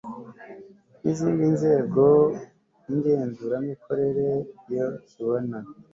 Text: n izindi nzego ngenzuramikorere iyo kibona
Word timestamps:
n 1.01 1.03
izindi 1.11 1.45
nzego 1.55 2.03
ngenzuramikorere 2.93 4.27
iyo 4.71 4.87
kibona 5.07 5.57